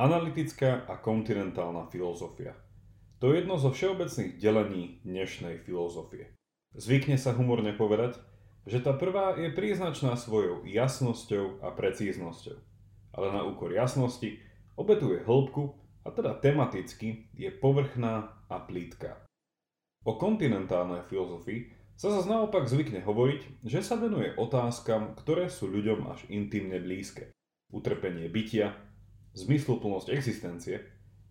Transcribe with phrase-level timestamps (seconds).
[0.00, 2.56] Analytická a kontinentálna filozofia.
[3.20, 6.32] To je jedno zo všeobecných delení dnešnej filozofie.
[6.72, 8.16] Zvykne sa humorne povedať,
[8.64, 12.56] že tá prvá je príznačná svojou jasnosťou a precíznosťou.
[13.12, 14.40] Ale na úkor jasnosti
[14.72, 15.76] obetuje hĺbku
[16.08, 19.20] a teda tematicky je povrchná a plítka.
[20.08, 26.08] O kontinentálnej filozofii sa zase naopak zvykne hovoriť, že sa venuje otázkam, ktoré sú ľuďom
[26.08, 27.36] až intimne blízke.
[27.68, 28.88] Utrpenie bytia,
[29.34, 30.82] zmysluplnosť existencie,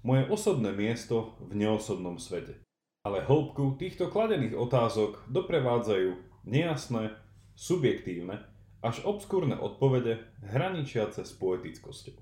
[0.03, 2.63] moje osobné miesto v neosobnom svete.
[3.03, 7.15] Ale hĺbku týchto kladených otázok doprevádzajú nejasné,
[7.55, 8.43] subjektívne,
[8.79, 12.15] až obskúrne odpovede hraničiace s poetickosťou.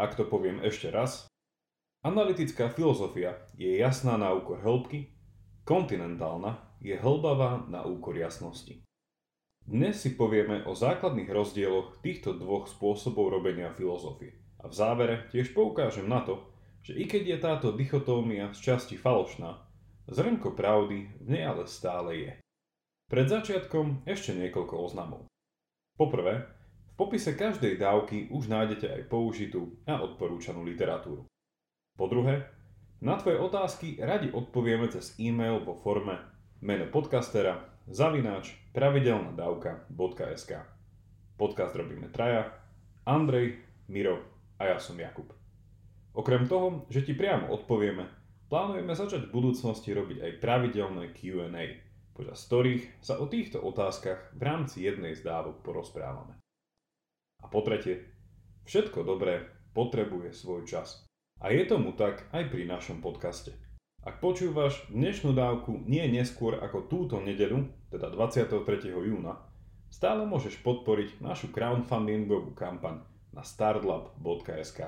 [0.00, 1.28] Ak to poviem ešte raz,
[2.00, 5.12] analytická filozofia je jasná na úkor hĺbky,
[5.68, 8.80] kontinentálna je hĺbavá na úkor jasnosti.
[9.66, 15.52] Dnes si povieme o základných rozdieloch týchto dvoch spôsobov robenia filozofie– a v závere tiež
[15.52, 16.44] poukážem na to,
[16.86, 19.58] že i keď je táto dichotómia z časti falošná,
[20.06, 22.32] zrnko pravdy v nej ale stále je.
[23.10, 25.26] Pred začiatkom ešte niekoľko oznamov.
[25.98, 26.46] Poprvé,
[26.90, 31.26] v popise každej dávky už nájdete aj použitú a odporúčanú literatúru.
[31.96, 32.46] Po druhé,
[33.02, 36.16] na tvoje otázky radi odpovieme cez e-mail vo forme
[36.64, 40.52] meno podcastera zavináč pravidelnadavka.sk
[41.36, 42.48] Podcast robíme traja,
[43.04, 43.60] Andrej,
[43.92, 45.32] Miro a ja som Jakub.
[46.16, 48.08] Okrem toho, že ti priamo odpovieme,
[48.48, 51.64] plánujeme začať v budúcnosti robiť aj pravidelné Q&A,
[52.16, 56.40] počas ktorých sa o týchto otázkach v rámci jednej z dávok porozprávame.
[57.44, 58.08] A po tretie,
[58.64, 59.44] všetko dobré
[59.76, 61.04] potrebuje svoj čas.
[61.44, 63.52] A je tomu tak aj pri našom podcaste.
[64.00, 68.88] Ak počúvaš dnešnú dávku nie neskôr ako túto nedeľu, teda 23.
[68.88, 69.36] júna,
[69.92, 73.04] stále môžeš podporiť našu crowdfundingovú kampaň
[73.36, 74.80] na startlab.sk.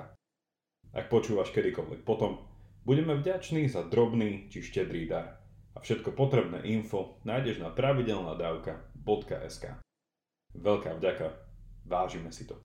[0.97, 2.49] Ak počúvaš kedykoľvek potom,
[2.89, 5.45] budeme vďační za drobný či štedrý dar.
[5.77, 9.65] A všetko potrebné info nájdeš na pravidelnadavka.sk.
[10.57, 11.27] Veľká vďaka,
[11.85, 12.57] vážime si to.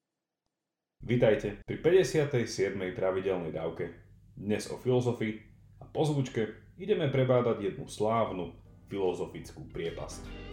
[1.03, 2.79] Vitajte pri 57.
[2.95, 3.91] pravidelnej dávke.
[4.39, 5.35] Dnes o filozofii
[5.83, 8.55] a po zvučke ideme prebádať jednu slávnu
[8.87, 10.52] filozofickú priepasť.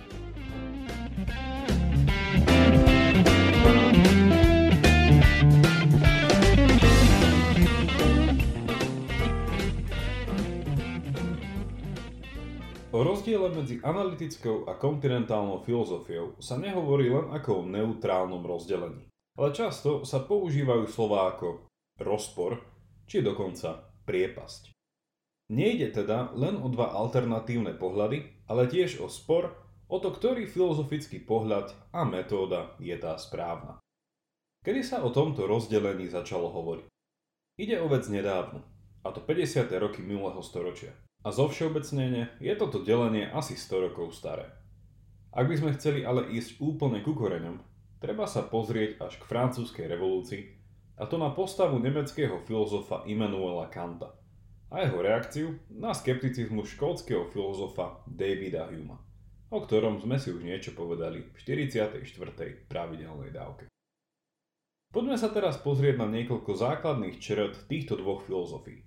[13.00, 19.08] O rozdiele medzi analytickou a kontinentálnou filozofiou sa nehovorí len ako o neutrálnom rozdelení,
[19.40, 21.64] ale často sa používajú slová ako
[21.96, 22.60] rozpor
[23.08, 24.76] či dokonca priepasť.
[25.48, 29.56] Nejde teda len o dva alternatívne pohľady, ale tiež o spor
[29.88, 33.80] o to, ktorý filozofický pohľad a metóda je tá správna.
[34.60, 36.84] Kedy sa o tomto rozdelení začalo hovoriť?
[37.64, 38.60] Ide o vec nedávno,
[39.00, 39.72] a to 50.
[39.80, 40.92] roky minulého storočia.
[41.20, 44.48] A zo všeobecnenie je toto delenie asi 100 rokov staré.
[45.30, 47.60] Ak by sme chceli ale ísť úplne ku koreňom,
[48.00, 50.42] treba sa pozrieť až k francúzskej revolúcii,
[51.00, 54.16] a to na postavu nemeckého filozofa Immanuela Kanta
[54.68, 59.00] a jeho reakciu na skepticizmus škótskeho filozofa Davida Huma,
[59.48, 62.00] o ktorom sme si už niečo povedali v 44.
[62.68, 63.68] pravidelnej dávke.
[64.90, 68.82] Poďme sa teraz pozrieť na niekoľko základných čert týchto dvoch filozofií.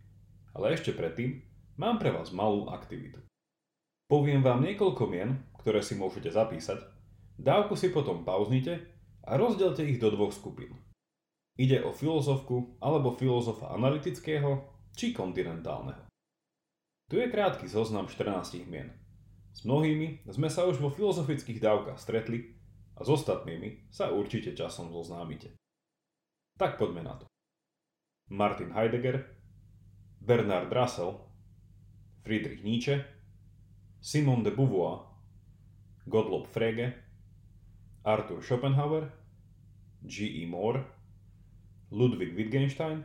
[0.54, 3.18] Ale ešte predtým Mám pre vás malú aktivitu.
[4.06, 6.86] Poviem vám niekoľko mien, ktoré si môžete zapísať,
[7.42, 8.78] dávku si potom pauznite
[9.26, 10.78] a rozdielte ich do dvoch skupín.
[11.58, 16.06] Ide o filozofku alebo filozofa analytického či kontinentálneho.
[17.10, 18.94] Tu je krátky zoznam 14 mien.
[19.54, 22.54] S mnohými sme sa už vo filozofických dávkach stretli
[22.94, 25.58] a s ostatnými sa určite časom zoznámite.
[26.62, 27.26] Tak poďme na to.
[28.30, 29.26] Martin Heidegger,
[30.22, 31.33] Bernard Russell,
[32.24, 33.06] Friedrich Nietzsche,
[34.00, 35.06] Simone de Beauvoir,
[36.08, 36.94] Gottlob Frege,
[38.04, 39.12] Arthur Schopenhauer,
[40.06, 40.46] G.E.
[40.46, 40.86] Moore,
[41.92, 43.04] Ludwig Wittgenstein,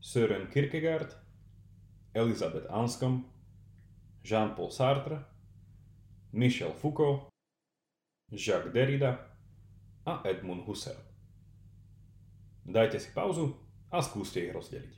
[0.00, 1.16] Søren Kierkegaard,
[2.14, 3.24] Elizabeth Anscombe,
[4.22, 5.24] Jean-Paul Sartre,
[6.32, 7.28] Michel Foucault,
[8.32, 9.18] Jacques Derrida
[10.04, 11.02] a Edmund Husserl.
[12.64, 13.56] Dajte si pauzu
[13.90, 14.94] a skúste ich rozdeliť.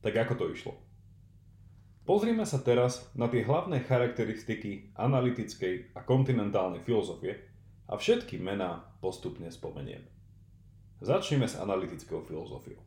[0.00, 0.87] Tak ako to išlo?
[2.08, 7.36] Pozrime sa teraz na tie hlavné charakteristiky analytickej a kontinentálnej filozofie
[7.84, 10.08] a všetky mená postupne spomeniem.
[11.04, 12.80] Začneme s analytickou filozofiou.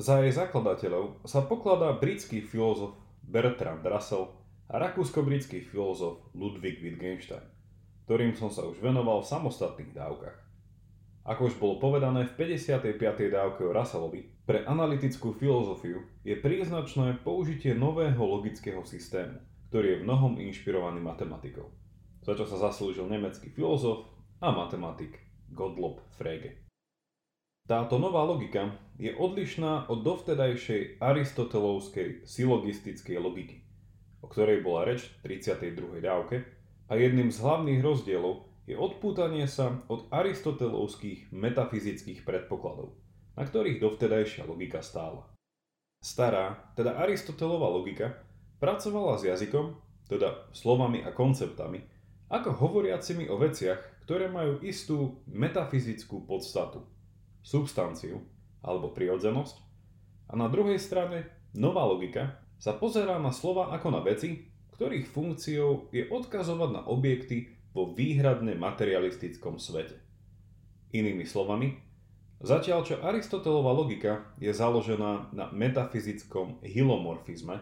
[0.00, 4.32] Za jej zakladateľov sa pokladá britský filozof Bertrand Russell
[4.72, 7.44] a rakúsko-britský filozof Ludwig Wittgenstein,
[8.08, 10.45] ktorým som sa už venoval v samostatných dávkach.
[11.26, 13.02] Ako už bolo povedané v 55.
[13.34, 20.06] dávke o Russellovi, pre analytickú filozofiu je príznačné použitie nového logického systému, ktorý je v
[20.06, 21.66] mnohom inšpirovaný matematikou,
[22.22, 24.06] za čo sa zaslúžil nemecký filozof
[24.38, 25.18] a matematik
[25.50, 26.62] Gottlob Frege.
[27.66, 33.66] Táto nová logika je odlišná od dovtedajšej aristotelovskej sylogistickej logiky,
[34.22, 35.98] o ktorej bola reč v 32.
[35.98, 36.46] dávke
[36.86, 42.98] a jedným z hlavných rozdielov je odpútanie sa od aristotelovských metafyzických predpokladov,
[43.38, 45.30] na ktorých dovtedajšia logika stála.
[46.02, 48.26] Stará, teda Aristotelová logika,
[48.58, 49.78] pracovala s jazykom,
[50.10, 51.82] teda slovami a konceptami,
[52.26, 56.86] ako hovoriacimi o veciach, ktoré majú istú metafyzickú podstatu,
[57.42, 58.22] substanciu
[58.62, 59.66] alebo prirodzenosť,
[60.26, 65.94] a na druhej strane nová logika sa pozerá na slova ako na veci, ktorých funkciou
[65.94, 70.00] je odkazovať na objekty vo výhradne materialistickom svete.
[70.96, 71.76] Inými slovami,
[72.40, 77.60] zatiaľ čo Aristotelová logika je založená na metafyzickom hilomorfizme,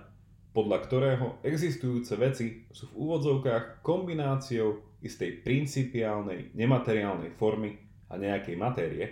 [0.54, 7.74] podľa ktorého existujúce veci sú v úvodzovkách kombináciou istej principiálnej nemateriálnej formy
[8.06, 9.06] a nejakej matérie,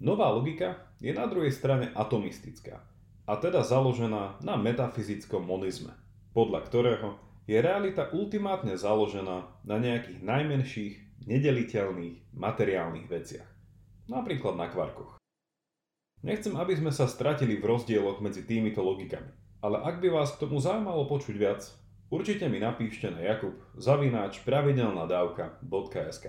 [0.00, 2.80] nová logika je na druhej strane atomistická
[3.28, 5.92] a teda založená na metafyzickom monizme,
[6.32, 10.94] podľa ktorého je realita ultimátne založená na nejakých najmenších,
[11.30, 13.46] nedeliteľných materiálnych veciach.
[14.10, 15.18] Napríklad na kvarkoch.
[16.26, 19.30] Nechcem, aby sme sa stratili v rozdieloch medzi týmito logikami,
[19.62, 21.62] ale ak by vás k tomu zaujímalo počuť viac,
[22.10, 26.26] určite mi napíšte na jakub zavináč pravidelnadávka.sk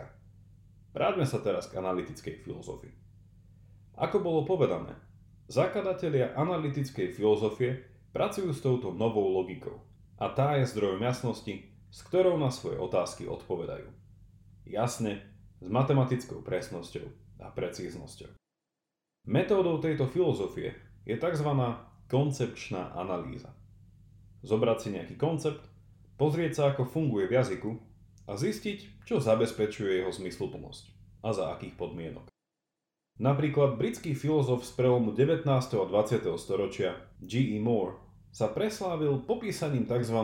[0.94, 2.94] Vráťme sa teraz k analytickej filozofii.
[3.98, 4.94] Ako bolo povedané,
[5.50, 9.82] zakladatelia analytickej filozofie pracujú s touto novou logikou–
[10.18, 13.88] a tá je zdrojom jasnosti, s ktorou na svoje otázky odpovedajú.
[14.68, 15.24] Jasne,
[15.62, 17.06] s matematickou presnosťou
[17.42, 18.34] a precíznosťou.
[19.30, 20.74] Metódou tejto filozofie
[21.06, 21.50] je tzv.
[22.10, 23.54] koncepčná analýza.
[24.46, 25.64] Zobrať si nejaký koncept,
[26.18, 27.72] pozrieť sa, ako funguje v jazyku
[28.28, 30.84] a zistiť, čo zabezpečuje jeho zmysluplnosť
[31.26, 32.28] a za akých podmienok.
[33.18, 35.50] Napríklad britský filozof z prelomu 19.
[35.50, 36.38] a 20.
[36.38, 37.58] storočia G.E.
[37.58, 40.18] Moore sa preslávil popísaním tzv.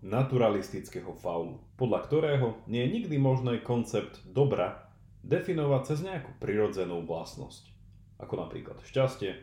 [0.00, 4.88] naturalistického faulu, podľa ktorého nie je nikdy možné koncept dobra
[5.20, 7.68] definovať cez nejakú prirodzenú vlastnosť,
[8.16, 9.36] ako napríklad šťastie,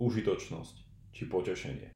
[0.00, 0.76] užitočnosť
[1.12, 1.88] či potešenie.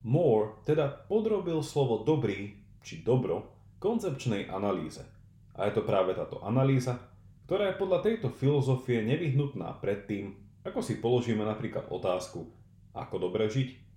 [0.00, 5.04] Moore teda podrobil slovo dobrý či dobro koncepčnej analýze.
[5.52, 6.96] A je to práve táto analýza,
[7.44, 12.48] ktorá je podľa tejto filozofie nevyhnutná predtým, ako si položíme napríklad otázku,
[12.96, 13.89] ako dobre žiť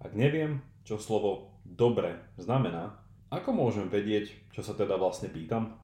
[0.00, 2.96] ak neviem, čo slovo dobre znamená,
[3.28, 5.78] ako môžem vedieť, čo sa teda vlastne pýtam?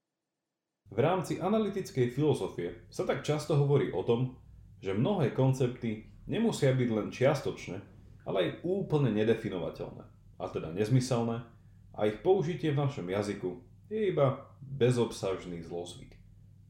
[0.88, 4.40] V rámci analytickej filozofie sa tak často hovorí o tom,
[4.80, 7.76] že mnohé koncepty nemusia byť len čiastočné,
[8.26, 10.04] ale aj úplne nedefinovateľné,
[10.40, 11.44] a teda nezmyselné,
[11.96, 16.16] a ich použitie v našom jazyku je iba bezobsažný zlozvyk,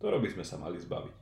[0.02, 1.16] ktorý by sme sa mali zbaviť.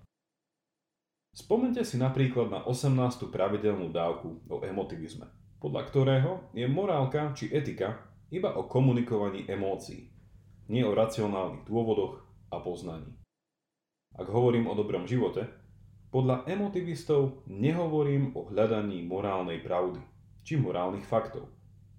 [1.34, 3.26] Spomente si napríklad na 18.
[3.30, 5.28] pravidelnú dávku o emotivizme–
[5.64, 7.96] podľa ktorého je morálka či etika
[8.28, 10.12] iba o komunikovaní emócií,
[10.68, 12.20] nie o racionálnych dôvodoch
[12.52, 13.08] a poznaní.
[14.12, 15.48] Ak hovorím o dobrom živote,
[16.12, 20.04] podľa emotivistov nehovorím o hľadaní morálnej pravdy
[20.44, 21.48] či morálnych faktov,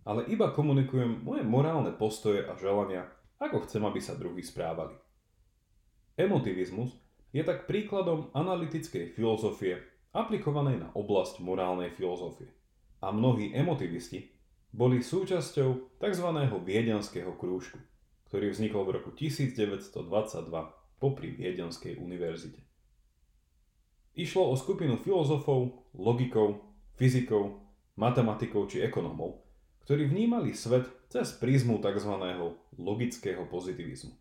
[0.05, 3.09] ale iba komunikujem moje morálne postoje a želania,
[3.41, 4.93] ako chcem, aby sa druhí správali.
[6.13, 6.93] Emotivizmus
[7.33, 9.81] je tak príkladom analytickej filozofie
[10.13, 12.53] aplikovanej na oblasť morálnej filozofie
[13.01, 14.35] a mnohí emotivisti
[14.75, 16.27] boli súčasťou tzv.
[16.67, 17.79] Viedenského krúžku,
[18.27, 20.03] ktorý vznikol v roku 1922
[20.99, 22.59] popri Viedenskej univerzite.
[24.15, 26.63] Išlo o skupinu filozofov, logikov,
[26.95, 27.63] fyzikov,
[27.99, 29.43] matematikov či ekonómov,
[29.87, 32.11] ktorí vnímali svet cez prízmu tzv.
[32.75, 34.15] logického pozitivizmu,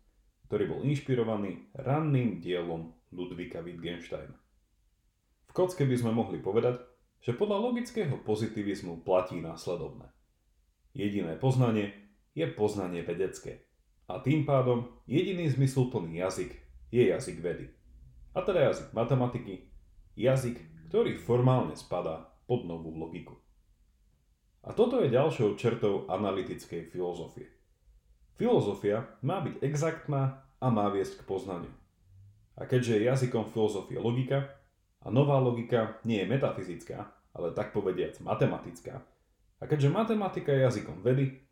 [0.47, 4.35] ktorý bol inšpirovaný ranným dielom Ludvika Wittgensteina.
[5.47, 6.79] V kocke by sme mohli povedať,
[7.25, 10.05] že podľa logického pozitivizmu platí následovné.
[10.93, 11.89] Jediné poznanie
[12.37, 13.65] je poznanie vedecké.
[14.05, 16.53] A tým pádom jediný zmysluplný jazyk
[16.93, 17.65] je jazyk vedy.
[18.37, 19.73] A teda jazyk matematiky,
[20.13, 23.33] jazyk, ktorý formálne spadá pod novú logiku.
[24.61, 27.49] A toto je ďalšou črtou analytickej filozofie.
[28.37, 31.73] Filozofia má byť exaktná a má viesť k poznaniu.
[32.53, 34.45] A keďže je jazykom filozofie logika,
[35.05, 39.03] a nová logika nie je metafyzická, ale tak povediac matematická.
[39.59, 41.43] A keďže matematika je jazykom vedy,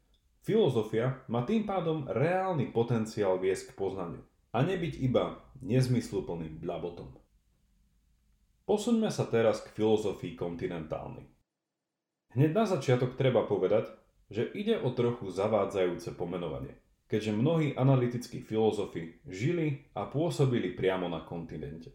[0.44, 4.24] filozofia má tým pádom reálny potenciál viesť k poznaniu
[4.56, 7.12] a nebyť iba nezmysluplným blabotom.
[8.64, 11.28] Posuňme sa teraz k filozofii kontinentálnej.
[12.32, 13.92] Hneď na začiatok treba povedať,
[14.32, 16.80] že ide o trochu zavádzajúce pomenovanie,
[17.12, 21.94] keďže mnohí analytickí filozofi žili a pôsobili priamo na kontinente.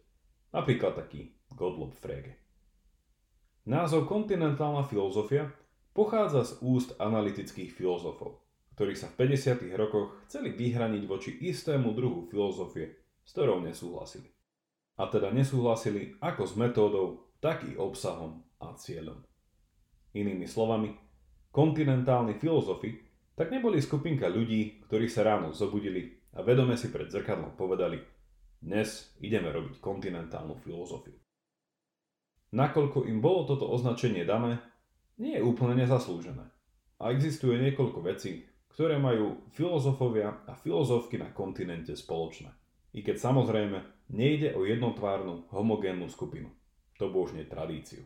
[0.53, 2.48] Napríklad taký Gottlob Frege.
[3.69, 5.45] Názov kontinentálna filozofia
[5.93, 8.41] pochádza z úst analytických filozofov,
[8.73, 9.69] ktorí sa v 50.
[9.77, 14.33] rokoch chceli vyhraniť voči istému druhu filozofie, s ktorou nesúhlasili
[14.97, 19.21] a teda nesúhlasili ako s metódou, tak i obsahom a cieľom.
[20.17, 20.89] Inými slovami,
[21.53, 22.97] kontinentálni filozofi
[23.37, 28.01] tak neboli skupinka ľudí, ktorí sa ráno zobudili a vedome si pred zrkadlom povedali
[28.59, 31.28] dnes ideme robiť kontinentálnu filozofiu.
[32.49, 34.57] Nakoľko im bolo toto označenie dané,
[35.21, 36.49] nie je úplne nezaslúžené.
[36.97, 42.49] A existuje niekoľko vecí, ktoré majú filozofovia a filozofky na kontinente spoločné.
[42.97, 46.49] I keď samozrejme nejde o jednotvárnu, homogénnu skupinu.
[46.97, 48.03] To božne tradíciu.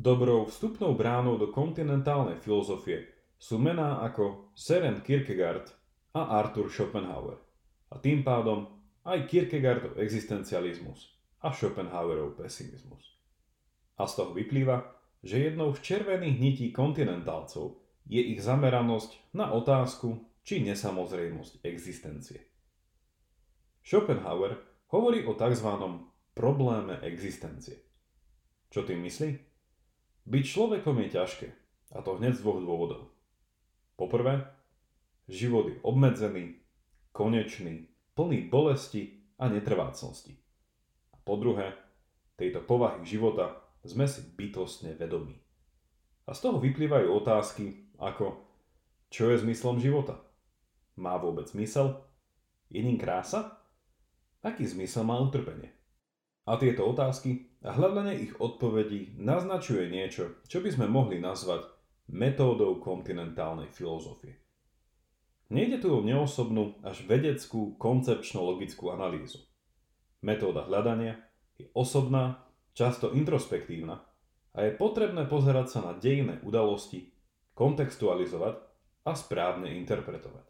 [0.00, 3.04] Dobrou vstupnou bránou do kontinentálnej filozofie
[3.36, 5.68] sú mená ako Søren Kierkegaard
[6.16, 7.36] a Arthur Schopenhauer.
[7.92, 8.64] A tým pádom
[9.04, 13.16] aj Kierkegaardov existencializmus a Schopenhauerov pesimizmus.
[13.96, 14.84] A z toho vyplýva,
[15.20, 17.76] že jednou z červených nití kontinentálcov
[18.08, 22.40] je ich zameranosť na otázku či nesamozrejmosť existencie.
[23.84, 24.56] Schopenhauer
[24.92, 25.68] hovorí o tzv.
[26.32, 27.84] probléme existencie.
[28.70, 29.30] Čo tým myslí?
[30.30, 31.48] Byť človekom je ťažké,
[31.96, 33.02] a to hneď z dvoch dôvodov.
[33.98, 34.46] Poprvé,
[35.28, 36.60] život je obmedzený,
[37.12, 40.38] konečný, plný bolesti a netrvácnosti.
[41.30, 41.78] Po druhé,
[42.34, 45.38] tejto povahy života sme si bytostne vedomí.
[46.26, 48.34] A z toho vyplývajú otázky ako
[49.14, 50.18] čo je zmyslom života?
[50.98, 52.02] Má vôbec zmysel?
[52.66, 53.62] Je ním krása?
[54.42, 55.70] Aký zmysel má utrpenie?
[56.50, 61.62] A tieto otázky a hľadanie ich odpovedí naznačuje niečo, čo by sme mohli nazvať
[62.10, 64.34] metódou kontinentálnej filozofie.
[65.46, 69.46] Nejde tu o neosobnú až vedeckú koncepčno-logickú analýzu.
[70.20, 71.16] Metóda hľadania
[71.56, 72.44] je osobná,
[72.76, 74.04] často introspektívna
[74.52, 77.08] a je potrebné pozerať sa na dejné udalosti,
[77.56, 78.60] kontextualizovať
[79.08, 80.44] a správne interpretovať.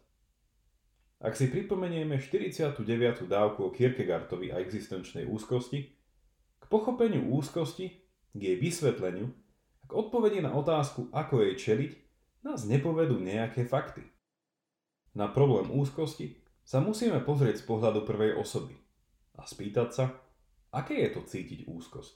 [1.21, 2.83] Ak si pripomenieme 49.
[3.29, 5.87] dávku o Kierkegaardovi a existenčnej úzkosti,
[6.59, 7.93] k pochopeniu úzkosti,
[8.35, 9.31] k jej vysvetleniu
[9.87, 11.91] k odpovedi na otázku, ako jej čeliť,
[12.47, 14.07] nás nepovedú nejaké fakty.
[15.11, 18.80] Na problém úzkosti sa musíme pozrieť z pohľadu prvej osoby
[19.41, 20.05] a spýtať sa,
[20.69, 22.13] aké je to cítiť úzkosť.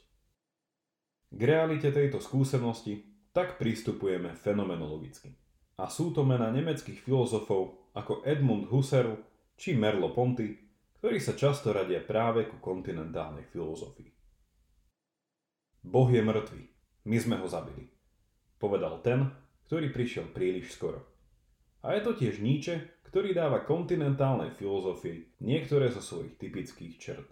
[1.34, 3.02] K realite tejto skúsenosti
[3.34, 5.34] tak pristupujeme fenomenologicky.
[5.82, 9.20] A sú to mená nemeckých filozofov ako Edmund Husserl
[9.60, 10.48] či Merleau-Ponty,
[11.02, 14.08] ktorí sa často radia práve ku kontinentálnej filozofii.
[15.84, 16.64] Boh je mŕtvý,
[17.12, 17.92] my sme ho zabili,
[18.58, 19.28] povedal ten,
[19.68, 21.04] ktorý prišiel príliš skoro.
[21.86, 27.32] A je to tiež Nietzsche, ktorý dáva kontinentálnej filozofii niektoré zo svojich typických čert.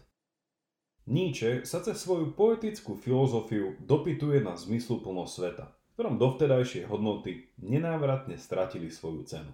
[1.12, 8.40] Nietzsche sa cez svoju poetickú filozofiu dopytuje na zmysluplnosť sveta, v ktorom dovtedajšie hodnoty nenávratne
[8.40, 9.52] stratili svoju cenu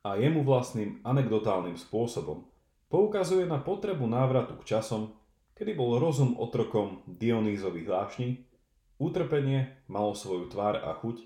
[0.00, 2.48] a jemu vlastným anekdotálnym spôsobom
[2.88, 5.12] poukazuje na potrebu návratu k časom,
[5.60, 8.48] kedy bol rozum otrokom Dionýzových vášní,
[8.96, 11.20] utrpenie malo svoju tvár a chuť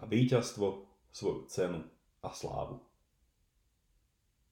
[0.00, 1.84] a víťazstvo svoju cenu
[2.24, 2.93] a slávu.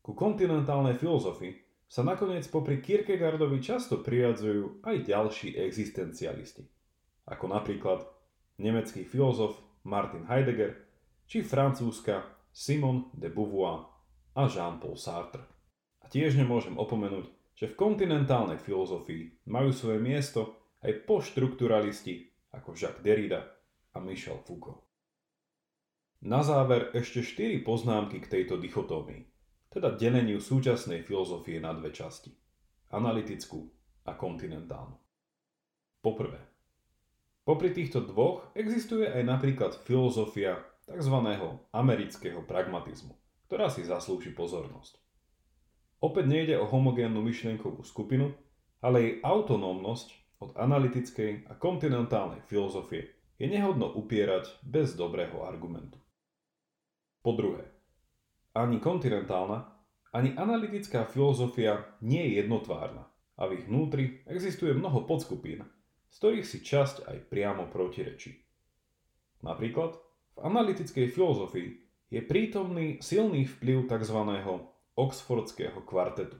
[0.02, 6.66] Ku kontinentálnej filozofii sa nakoniec popri Kierkegaardovi často priradzujú aj ďalší existencialisti,
[7.30, 8.02] ako napríklad
[8.58, 9.54] nemecký filozof
[9.86, 10.74] Martin Heidegger
[11.30, 13.86] či francúzska Simon de Beauvoir
[14.34, 15.46] a Jean-Paul Sartre.
[16.02, 23.06] A tiež nemôžem opomenúť, že v kontinentálnej filozofii majú svoje miesto aj poštrukturalisti ako Jacques
[23.06, 23.46] Derrida
[23.94, 24.82] a Michel Foucault.
[26.26, 29.31] Na záver ešte 4 poznámky k tejto dichotómii,
[29.72, 32.28] teda deleniu súčasnej filozofie na dve časti.
[32.92, 33.64] Analytickú
[34.04, 35.00] a kontinentálnu.
[36.04, 36.38] Poprvé,
[37.48, 41.16] popri týchto dvoch existuje aj napríklad filozofia tzv.
[41.72, 43.16] amerického pragmatizmu,
[43.48, 45.00] ktorá si zaslúži pozornosť.
[46.02, 48.34] Opäť nejde o homogénnu myšlienkovú skupinu,
[48.82, 50.08] ale jej autonómnosť
[50.42, 56.02] od analytickej a kontinentálnej filozofie je nehodno upierať bez dobrého argumentu.
[57.22, 57.70] Po druhé,
[58.52, 59.68] ani kontinentálna,
[60.12, 63.08] ani analytická filozofia nie je jednotvárna
[63.40, 65.64] a v ich vnútri existuje mnoho podskupín,
[66.12, 68.36] z ktorých si časť aj priamo protirečí.
[69.42, 69.96] Napríklad
[70.36, 71.68] v analytickej filozofii
[72.12, 74.18] je prítomný silný vplyv tzv.
[74.94, 76.36] oxfordského kvartetu,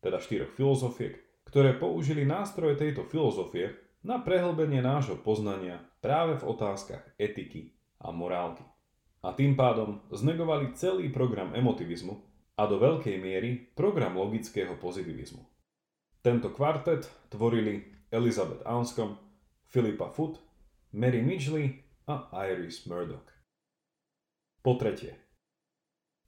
[0.00, 7.04] teda štyroch filozofiek, ktoré použili nástroje tejto filozofie na prehlbenie nášho poznania práve v otázkach
[7.20, 8.64] etiky a morálky.
[9.24, 12.12] A tým pádom znegovali celý program emotivizmu
[12.60, 15.40] a do veľkej miery program logického pozitivizmu.
[16.20, 19.16] Tento kvartet tvorili Elizabeth Anscombe,
[19.64, 20.36] Philippa Foot,
[20.92, 21.72] Mary Midgley
[22.04, 23.24] a Iris Murdoch.
[24.60, 25.16] Po tretie.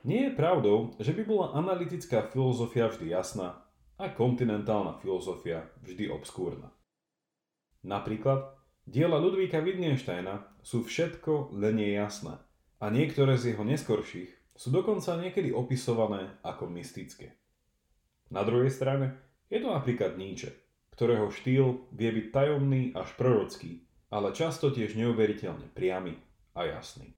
[0.09, 3.61] Nie je pravdou, že by bola analytická filozofia vždy jasná
[4.01, 6.73] a kontinentálna filozofia vždy obskúrna.
[7.85, 8.57] Napríklad,
[8.89, 12.46] diela Ludvíka Wittgensteina sú všetko len jasné
[12.81, 17.37] a niektoré z jeho neskorších sú dokonca niekedy opisované ako mystické.
[18.33, 19.17] Na druhej strane
[19.53, 20.53] je to napríklad Nietzsche,
[20.97, 26.17] ktorého štýl vie byť tajomný až prorocký, ale často tiež neuveriteľne priamy
[26.57, 27.13] a jasný.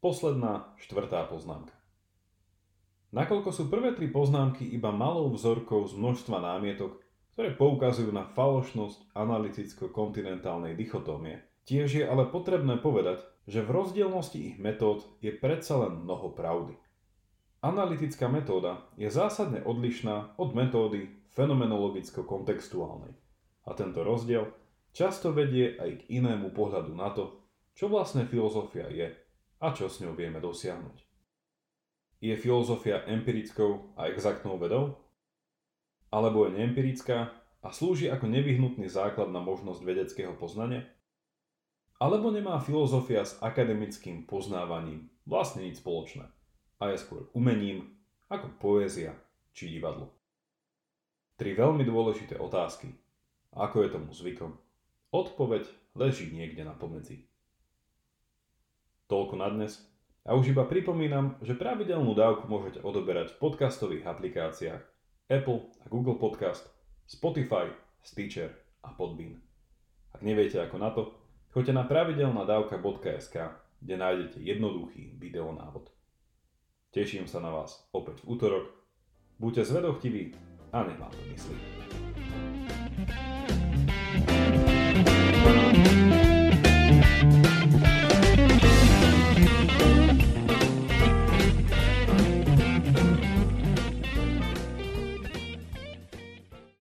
[0.00, 1.76] Posledná, štvrtá poznámka.
[3.12, 6.96] Nakoľko sú prvé tri poznámky iba malou vzorkou z množstva námietok,
[7.34, 14.56] ktoré poukazujú na falošnosť analyticko-kontinentálnej dichotómie, tiež je ale potrebné povedať, že v rozdielnosti ich
[14.60, 16.78] metód je predsa len mnoho pravdy.
[17.60, 23.12] Analytická metóda je zásadne odlišná od metódy fenomenologicko-kontextuálnej
[23.68, 24.48] a tento rozdiel
[24.96, 27.36] často vedie aj k inému pohľadu na to,
[27.76, 29.12] čo vlastne filozofia je
[29.60, 30.96] a čo s ňou vieme dosiahnuť.
[32.20, 35.00] Je filozofia empirickou a exaktnou vedou?
[36.12, 40.84] Alebo je neempirická a slúži ako nevyhnutný základ na možnosť vedeckého poznania?
[42.00, 46.24] Alebo nemá filozofia s akademickým poznávaním vlastne nič spoločné
[46.80, 47.92] a je skôr umením
[48.32, 49.12] ako poézia
[49.52, 50.08] či divadlo?
[51.36, 52.88] Tri veľmi dôležité otázky.
[53.52, 54.56] Ako je tomu zvykom?
[55.12, 57.28] Odpoveď leží niekde na pomedzi.
[59.12, 59.84] Toľko na dnes.
[60.24, 64.82] A už iba pripomínam, že pravidelnú dávku môžete odoberať v podcastových aplikáciách
[65.28, 66.64] Apple a Google Podcast,
[67.04, 67.68] Spotify,
[68.00, 69.36] Stitcher a Podbean.
[70.16, 71.19] Ak neviete ako na to,
[71.50, 73.36] choďte na pravidelnadavka.sk,
[73.80, 75.90] kde nájdete jednoduchý videonávod.
[76.90, 78.64] Teším sa na vás opäť v útorok.
[79.38, 80.34] Buďte zvedochtiví
[80.74, 82.09] a nech vám to myslí.